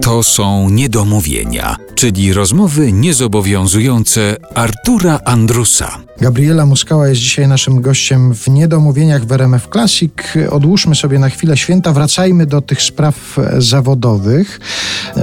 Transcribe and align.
To 0.00 0.22
są 0.22 0.70
niedomówienia, 0.70 1.76
czyli 1.94 2.32
rozmowy 2.32 2.92
niezobowiązujące 2.92 4.36
Artura 4.54 5.20
Andrusa. 5.24 5.98
Gabriela 6.20 6.66
Muskała 6.66 7.08
jest 7.08 7.20
dzisiaj 7.20 7.48
naszym 7.48 7.80
gościem 7.80 8.34
w 8.34 8.48
Niedomówieniach 8.48 9.24
w 9.24 9.32
RMF 9.32 9.68
Classic. 9.72 10.12
Odłóżmy 10.50 10.94
sobie 10.94 11.18
na 11.18 11.28
chwilę 11.28 11.56
święta, 11.56 11.92
wracajmy 11.92 12.46
do 12.46 12.60
tych 12.60 12.82
spraw 12.82 13.36
zawodowych. 13.58 14.60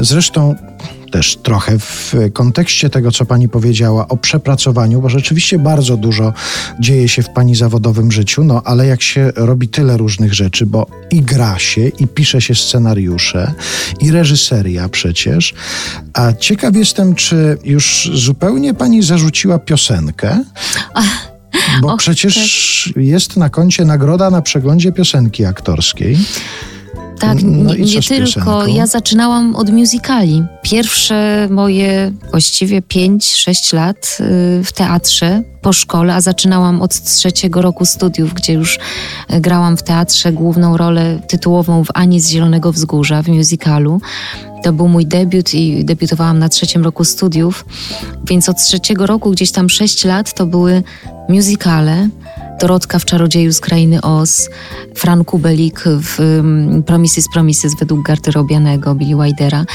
Zresztą 0.02 0.56
też 1.12 1.38
trochę 1.38 1.80
w 1.80 2.14
kontekście 2.34 2.90
tego, 2.90 3.12
co 3.12 3.26
pani 3.26 3.50
powiedziała 3.50 4.08
o 4.08 4.18
przepracowaniu, 4.18 5.02
bo 5.02 5.10
rzeczywiście 5.10 5.60
bardzo 5.60 5.98
dużo 5.98 6.34
dzieje 6.80 7.08
się 7.08 7.24
w 7.24 7.30
pani 7.30 7.56
zawodowym 7.56 8.12
życiu, 8.12 8.44
no 8.44 8.62
ale 8.66 8.88
jak 8.88 9.02
się 9.02 9.32
robi 9.36 9.68
tyle 9.68 9.98
różnych 9.98 10.34
rzeczy, 10.34 10.66
bo 10.66 10.88
i 11.12 11.22
gra 11.22 11.60
się, 11.60 11.88
i 11.88 12.08
pisze 12.08 12.42
się 12.42 12.56
scenariusze, 12.56 13.54
i 14.02 14.12
reżyseria 14.12 14.90
przecież. 14.90 15.54
A 16.14 16.34
ciekaw 16.34 16.76
jestem, 16.76 17.16
czy 17.16 17.58
już 17.64 18.12
zupełnie 18.14 18.74
pani 18.74 19.04
zarzuciła 19.04 19.60
piosenkę? 19.60 20.44
Bo 21.82 21.94
Och, 21.94 22.00
przecież 22.00 22.92
tak. 22.94 23.04
jest 23.04 23.38
na 23.38 23.50
koncie 23.50 23.86
nagroda 23.86 24.30
na 24.30 24.42
przeglądzie 24.42 24.92
piosenki 24.92 25.46
aktorskiej. 25.46 26.18
Tak, 27.20 27.38
no 27.44 27.74
nie, 27.74 27.84
nie 27.86 28.02
tylko. 28.02 28.68
Ja 28.68 28.88
zaczynałam 28.88 29.56
od 29.56 29.70
musicali. 29.70 30.44
Pierwsze 30.62 31.48
moje 31.52 32.12
właściwie 32.32 32.82
5-6 32.82 33.76
lat 33.76 34.18
y, 34.20 34.64
w 34.64 34.72
teatrze 34.72 35.44
po 35.62 35.74
szkole, 35.74 36.16
a 36.16 36.22
zaczynałam 36.22 36.82
od 36.82 37.02
trzeciego 37.02 37.62
roku 37.62 37.86
studiów, 37.86 38.34
gdzie 38.34 38.54
już 38.54 38.76
y, 39.34 39.42
grałam 39.42 39.78
w 39.78 39.84
teatrze 39.84 40.32
główną 40.32 40.78
rolę 40.78 41.20
tytułową 41.28 41.84
w 41.84 41.88
Ani 41.94 42.20
z 42.20 42.30
Zielonego 42.30 42.72
Wzgórza 42.72 43.24
w 43.24 43.28
musicalu. 43.28 44.02
To 44.64 44.74
był 44.74 44.88
mój 44.88 45.06
debiut 45.06 45.54
i 45.54 45.86
debiutowałam 45.86 46.40
na 46.40 46.50
trzecim 46.50 46.84
roku 46.84 47.04
studiów, 47.04 47.66
więc 48.26 48.50
od 48.50 48.58
trzeciego 48.58 49.06
roku, 49.06 49.32
gdzieś 49.32 49.52
tam 49.52 49.70
6 49.70 50.06
lat, 50.06 50.34
to 50.34 50.46
były 50.46 50.84
musicale. 51.30 52.10
Dorotka 52.60 53.00
w 53.00 53.06
Czarodzieju 53.06 53.54
z 53.54 53.60
Krainy 53.60 54.02
Oz, 54.02 54.50
Fran 54.96 55.26
Kubelik 55.26 55.84
w 55.86 56.20
um, 56.20 56.84
Promises 56.84 57.26
Promises 57.34 57.80
według 57.80 58.06
Garderobianego, 58.08 58.96
Billy 58.96 59.24
Widera 59.24 59.66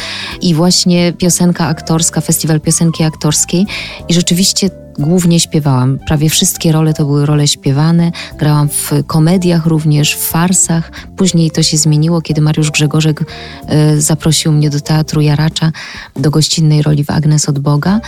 i 0.41 0.55
właśnie 0.55 1.13
piosenka 1.13 1.67
aktorska, 1.67 2.21
festiwal 2.21 2.61
piosenki 2.61 3.05
aktorskiej. 3.05 3.67
I 4.09 4.15
rzeczywiście 4.15 4.71
głównie 4.99 5.41
śpiewałam. 5.41 5.99
Prawie 6.07 6.31
wszystkie 6.31 6.73
role 6.73 6.95
to 6.95 7.05
były 7.05 7.27
role 7.27 7.49
śpiewane. 7.49 8.13
Grałam 8.39 8.69
w 8.69 8.91
komediach 9.07 9.67
również, 9.67 10.15
w 10.15 10.29
farsach. 10.29 10.91
Później 11.17 11.51
to 11.51 11.63
się 11.63 11.77
zmieniło, 11.77 12.21
kiedy 12.21 12.41
Mariusz 12.41 12.71
Grzegorzek 12.71 13.21
y, 13.21 14.01
zaprosił 14.01 14.53
mnie 14.53 14.71
do 14.71 14.81
teatru 14.81 15.21
Jaracza, 15.21 15.73
do 16.17 16.31
gościnnej 16.31 16.83
roli 16.83 17.05
w 17.05 17.11
Agnes 17.11 17.49
od 17.49 17.59
Boga. 17.59 18.01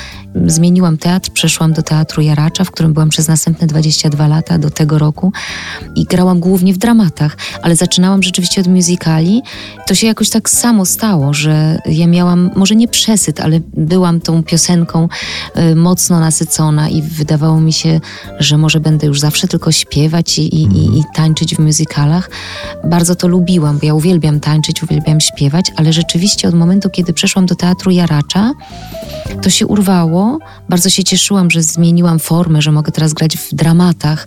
Zmieniłam 0.46 0.98
teatr, 0.98 1.30
przeszłam 1.30 1.72
do 1.72 1.82
teatru 1.82 2.22
Jaracza, 2.22 2.64
w 2.64 2.70
którym 2.70 2.92
byłam 2.92 3.08
przez 3.08 3.28
następne 3.28 3.66
22 3.66 4.28
lata 4.28 4.58
do 4.58 4.70
tego 4.70 4.98
roku 4.98 5.32
i 5.94 6.04
grałam 6.04 6.40
głównie 6.40 6.74
w 6.74 6.78
dramatach, 6.78 7.36
ale 7.62 7.76
zaczynałam 7.76 8.22
rzeczywiście 8.22 8.60
od 8.60 8.66
musicali. 8.66 9.42
To 9.86 9.94
się 9.94 10.06
jakoś 10.06 10.30
tak 10.30 10.50
samo 10.50 10.86
stało, 10.86 11.34
że 11.34 11.78
ja 11.86 12.06
miałam, 12.06 12.50
może 12.56 12.76
nie 12.76 12.88
przesyt, 12.88 13.40
ale 13.40 13.60
byłam 13.76 14.20
tą 14.20 14.42
piosenką 14.42 15.08
y, 15.58 15.74
mocno 15.74 16.20
nasycona 16.20 16.73
i 16.90 17.02
wydawało 17.02 17.60
mi 17.60 17.72
się, 17.72 18.00
że 18.38 18.58
może 18.58 18.80
będę 18.80 19.06
już 19.06 19.20
zawsze 19.20 19.48
tylko 19.48 19.72
śpiewać 19.72 20.38
i, 20.38 20.54
i, 20.54 20.62
i, 20.98 21.02
tańczyć 21.14 21.54
w 21.54 21.58
musicalach. 21.58 22.30
Bardzo 22.84 23.14
to 23.14 23.28
lubiłam, 23.28 23.78
bo 23.78 23.86
ja 23.86 23.94
uwielbiam 23.94 24.40
tańczyć, 24.40 24.82
uwielbiam 24.82 25.20
śpiewać, 25.20 25.72
ale 25.76 25.92
rzeczywiście 25.92 26.48
od 26.48 26.54
momentu, 26.54 26.90
kiedy 26.90 27.12
przeszłam 27.12 27.46
do 27.46 27.54
teatru 27.54 27.90
Jaracza, 27.90 28.52
to 29.42 29.50
się 29.50 29.66
urwało. 29.66 30.38
Bardzo 30.68 30.90
się 30.90 31.04
cieszyłam, 31.04 31.50
że 31.50 31.62
zmieniłam 31.62 32.18
formę, 32.18 32.62
że 32.62 32.72
mogę 32.72 32.92
teraz 32.92 33.12
grać 33.12 33.36
w 33.36 33.54
dramatach. 33.54 34.26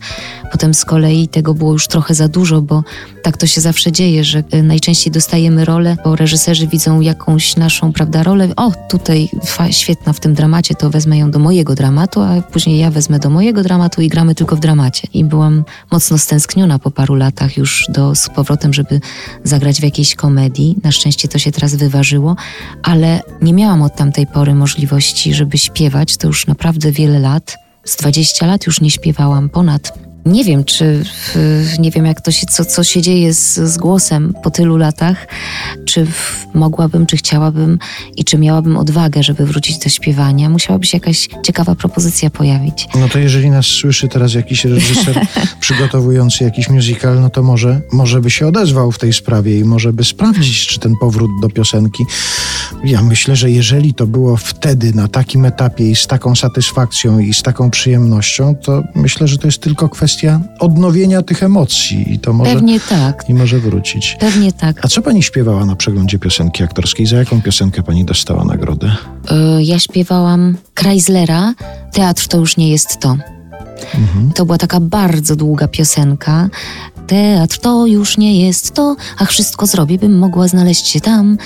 Potem 0.52 0.74
z 0.74 0.86
kolei 0.86 1.28
tego 1.28 1.54
było 1.54 1.74
już 1.74 1.88
trochę 1.88 2.14
za 2.14 2.28
dużo, 2.28 2.62
bo 2.62 2.84
tak 3.24 3.38
to 3.38 3.48
się 3.48 3.62
zawsze 3.62 3.92
dzieje, 3.92 4.24
że 4.24 4.44
y, 4.54 4.64
najczęściej 4.64 5.14
dostajemy 5.14 5.66
rolę, 5.66 5.98
bo 6.04 6.16
reżyserzy 6.16 6.68
widzą 6.68 7.02
jakąś 7.02 7.56
naszą, 7.56 7.94
prawda, 7.94 8.24
rolę. 8.24 8.50
O, 8.56 8.72
tutaj 8.90 9.30
świetna 9.72 10.14
w 10.14 10.20
tym 10.20 10.34
dramacie, 10.34 10.76
to 10.76 10.90
wezmę 10.90 11.18
ją 11.18 11.32
do 11.32 11.40
mojego 11.40 11.76
dramatu, 11.76 12.22
a 12.22 12.42
później 12.42 12.80
ja 12.80 12.92
wezmę 12.92 13.20
do 13.20 13.30
mojego 13.30 13.64
dramatu 13.64 14.02
i 14.02 14.08
gramy 14.08 14.36
tylko 14.36 14.56
w 14.56 14.60
dramacie. 14.60 15.08
I 15.14 15.26
byłam 15.26 15.64
mocno 15.92 16.18
stęskniona 16.18 16.80
po 16.80 16.92
paru 16.92 17.16
latach 17.16 17.58
już 17.58 17.86
do, 17.90 18.16
z 18.16 18.30
powrotem, 18.30 18.74
żeby 18.74 19.02
zagrać 19.44 19.80
w 19.80 19.84
jakiejś 19.84 20.16
komedii. 20.16 20.76
Na 20.84 20.92
szczęście 20.92 21.28
to 21.28 21.40
się 21.40 21.52
teraz 21.52 21.76
wyważyło, 21.76 22.36
ale 22.84 23.22
nie 23.42 23.54
miałam 23.54 23.82
od 23.82 23.96
tamtej 23.96 24.28
pory 24.28 24.56
możliwości, 24.56 24.87
żeby 25.34 25.58
śpiewać. 25.58 26.18
To 26.18 26.28
już 26.28 26.48
naprawdę 26.48 26.92
wiele 26.92 27.20
lat. 27.20 27.58
Z 27.84 27.96
20 27.96 28.46
lat 28.46 28.66
już 28.66 28.82
nie 28.82 28.92
śpiewałam, 28.92 29.50
ponad 29.50 30.08
nie 30.28 30.44
wiem, 30.44 30.64
czy 30.64 31.04
nie 31.80 31.92
wiem, 31.92 32.06
jak 32.06 32.22
to 32.22 32.32
się, 32.32 32.48
co, 32.48 32.66
co 32.66 32.84
się 32.84 33.02
dzieje 33.02 33.34
z, 33.34 33.54
z 33.54 33.78
głosem 33.78 34.34
po 34.44 34.52
tylu 34.52 34.78
latach, 34.78 35.28
czy 35.98 36.08
mogłabym, 36.54 37.06
czy 37.06 37.18
chciałabym 37.18 37.80
i 38.16 38.26
czy 38.26 38.38
miałabym 38.38 38.78
odwagę, 38.78 39.24
żeby 39.24 39.46
wrócić 39.46 39.78
do 39.78 39.90
śpiewania. 39.90 40.50
Musiałaby 40.50 40.86
się 40.86 40.98
jakaś 40.98 41.30
ciekawa 41.44 41.76
propozycja 41.76 42.30
pojawić. 42.30 42.88
No 42.96 43.10
to 43.10 43.20
jeżeli 43.20 43.50
nas 43.50 43.66
słyszy 43.66 44.08
teraz 44.08 44.34
jakiś 44.34 44.66
reżyser 44.66 45.28
przygotowujący 45.60 46.44
jakiś 46.44 46.70
musical, 46.70 47.22
no 47.22 47.30
to 47.30 47.44
może, 47.44 47.82
może 47.92 48.22
by 48.22 48.30
się 48.30 48.48
odezwał 48.48 48.92
w 48.92 49.00
tej 49.00 49.14
sprawie 49.14 49.60
i 49.60 49.64
może 49.64 49.94
by 49.94 50.04
sprawdzić, 50.04 50.68
czy 50.68 50.80
ten 50.80 50.94
powrót 51.02 51.32
do 51.42 51.50
piosenki. 51.50 52.04
Ja 52.84 53.04
myślę, 53.04 53.36
że 53.36 53.52
jeżeli 53.52 53.94
to 53.94 54.08
było 54.08 54.38
wtedy 54.38 54.94
na 54.94 55.08
takim 55.08 55.46
etapie 55.46 55.92
i 55.92 55.96
z 55.96 56.08
taką 56.08 56.36
satysfakcją 56.36 57.20
i 57.20 57.34
z 57.34 57.42
taką 57.44 57.70
przyjemnością, 57.70 58.56
to 58.56 58.84
myślę, 58.96 59.28
że 59.28 59.38
to 59.38 59.48
jest 59.48 59.62
tylko 59.62 59.90
kwestia 59.90 60.42
odnowienia 60.60 61.22
tych 61.22 61.44
emocji 61.44 62.14
i 62.14 62.20
to 62.20 62.34
może, 62.34 62.54
Pewnie 62.54 62.80
tak. 62.80 63.30
I 63.30 63.34
może 63.34 63.60
wrócić. 63.60 64.18
Pewnie 64.20 64.52
tak. 64.52 64.86
A 64.86 64.88
co 64.88 65.02
pani 65.02 65.24
śpiewała 65.24 65.66
na 65.66 65.76
przeglądzie 65.88 66.20
piosenki 66.20 66.64
aktorskiej? 66.64 67.06
Za 67.06 67.18
jaką 67.18 67.42
piosenkę 67.42 67.84
pani 67.84 68.06
dostała 68.06 68.46
nagrodę? 68.46 68.96
Yy, 69.32 69.64
ja 69.64 69.80
śpiewałam 69.80 70.58
Chryslera. 70.80 71.54
Teatr 71.94 72.28
to 72.28 72.38
już 72.38 72.58
nie 72.58 72.70
jest 72.70 73.00
to. 73.00 73.18
Mhm. 73.96 74.32
To 74.36 74.46
była 74.46 74.58
taka 74.58 74.80
bardzo 74.80 75.36
długa 75.36 75.68
piosenka. 75.68 76.50
Teatr 77.08 77.60
to 77.60 77.86
już 77.86 78.18
nie 78.18 78.46
jest 78.46 78.74
to, 78.74 78.96
a 79.18 79.26
wszystko 79.26 79.66
zrobię, 79.66 79.98
bym 79.98 80.18
mogła 80.18 80.48
znaleźć 80.48 80.88
się 80.88 81.02
tam. 81.02 81.38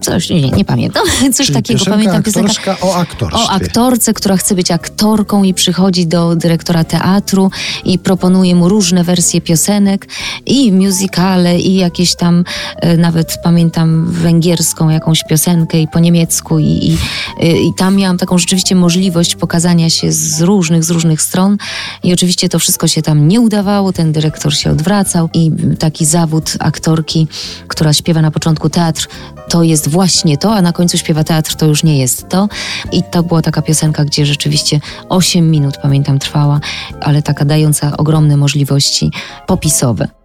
Coś, 0.00 0.30
nie, 0.30 0.50
nie 0.50 0.64
pamiętam. 0.64 1.02
Coś 1.34 1.46
Czyli 1.46 1.56
takiego 1.56 1.78
piosenka 1.78 1.96
pamiętam. 1.96 2.22
Piosenka 2.22 2.76
o 2.80 2.96
aktorstwie. 2.96 3.44
O 3.44 3.50
aktorce, 3.50 4.14
która 4.14 4.36
chce 4.36 4.54
być 4.54 4.70
aktorką 4.70 5.42
i 5.44 5.54
przychodzi 5.54 6.06
do 6.06 6.36
dyrektora 6.36 6.84
teatru 6.84 7.50
i 7.84 7.98
proponuje 7.98 8.54
mu 8.54 8.68
różne 8.68 9.04
wersje 9.04 9.40
piosenek 9.40 10.08
i 10.46 10.72
musicale 10.72 11.60
i 11.60 11.74
jakieś 11.74 12.16
tam, 12.16 12.44
e, 12.76 12.96
nawet 12.96 13.38
pamiętam 13.44 14.06
węgierską 14.10 14.88
jakąś 14.88 15.24
piosenkę 15.24 15.80
i 15.80 15.88
po 15.88 15.98
niemiecku 15.98 16.58
i, 16.58 16.64
i, 16.64 16.98
e, 17.40 17.60
i 17.60 17.74
tam 17.74 17.96
miałam 17.96 18.18
taką 18.18 18.38
rzeczywiście 18.38 18.74
możliwość 18.74 19.36
pokazania 19.36 19.90
się 19.90 20.12
z 20.12 20.40
różnych, 20.40 20.84
z 20.84 20.90
różnych 20.90 21.22
stron 21.22 21.56
i 22.02 22.12
oczywiście 22.12 22.48
to 22.48 22.58
wszystko 22.58 22.88
się 22.88 23.02
tam 23.02 23.28
nie 23.28 23.40
udawało, 23.40 23.92
ten 23.92 24.12
dyrektor 24.12 24.54
się 24.54 24.70
odwracał 24.70 25.28
i 25.34 25.50
taki 25.78 26.06
zawód 26.06 26.52
aktorki, 26.60 27.26
która 27.68 27.92
śpiewa 27.92 28.22
na 28.22 28.30
początku 28.30 28.68
teatr, 28.68 29.08
to 29.48 29.62
właśnie 29.88 30.38
to, 30.38 30.54
a 30.54 30.62
na 30.62 30.72
końcu 30.72 30.98
śpiewa 30.98 31.24
teatr, 31.24 31.54
to 31.54 31.66
już 31.66 31.82
nie 31.82 31.98
jest 31.98 32.28
to. 32.28 32.48
I 32.92 33.02
to 33.02 33.22
była 33.22 33.42
taka 33.42 33.62
piosenka, 33.62 34.04
gdzie 34.04 34.26
rzeczywiście 34.26 34.80
8 35.08 35.50
minut, 35.50 35.74
pamiętam, 35.82 36.18
trwała, 36.18 36.60
ale 37.00 37.22
taka 37.22 37.44
dająca 37.44 37.96
ogromne 37.96 38.36
możliwości 38.36 39.10
popisowe. 39.46 40.17